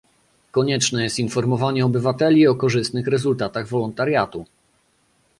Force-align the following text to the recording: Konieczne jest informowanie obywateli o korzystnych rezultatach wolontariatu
Konieczne 0.51 1.03
jest 1.03 1.19
informowanie 1.19 1.85
obywateli 1.85 2.47
o 2.47 2.55
korzystnych 2.55 3.07
rezultatach 3.07 3.67
wolontariatu 3.67 4.45